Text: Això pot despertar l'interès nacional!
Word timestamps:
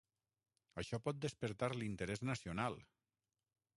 Això 0.83 0.99
pot 1.07 1.19
despertar 1.27 1.71
l'interès 1.75 2.25
nacional! 2.31 2.81